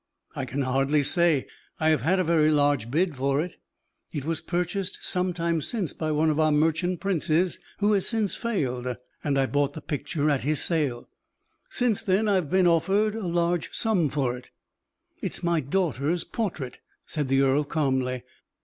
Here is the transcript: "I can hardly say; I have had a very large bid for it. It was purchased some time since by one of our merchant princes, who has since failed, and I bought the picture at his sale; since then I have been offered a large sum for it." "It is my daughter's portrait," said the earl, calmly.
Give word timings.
"I 0.35 0.45
can 0.45 0.63
hardly 0.63 1.03
say; 1.03 1.45
I 1.79 1.89
have 1.89 2.01
had 2.01 2.19
a 2.19 2.23
very 2.23 2.49
large 2.49 2.89
bid 2.89 3.15
for 3.15 3.39
it. 3.39 3.57
It 4.11 4.25
was 4.25 4.41
purchased 4.41 4.97
some 5.03 5.31
time 5.31 5.61
since 5.61 5.93
by 5.93 6.09
one 6.09 6.31
of 6.31 6.39
our 6.39 6.51
merchant 6.51 6.99
princes, 6.99 7.59
who 7.77 7.93
has 7.93 8.07
since 8.07 8.35
failed, 8.35 8.97
and 9.23 9.37
I 9.37 9.45
bought 9.45 9.73
the 9.73 9.79
picture 9.81 10.31
at 10.31 10.41
his 10.41 10.59
sale; 10.59 11.07
since 11.69 12.01
then 12.01 12.27
I 12.27 12.33
have 12.33 12.49
been 12.49 12.65
offered 12.65 13.13
a 13.13 13.27
large 13.27 13.71
sum 13.75 14.09
for 14.09 14.35
it." 14.35 14.49
"It 15.21 15.33
is 15.35 15.43
my 15.43 15.59
daughter's 15.59 16.23
portrait," 16.23 16.79
said 17.05 17.27
the 17.27 17.41
earl, 17.41 17.63
calmly. 17.63 18.23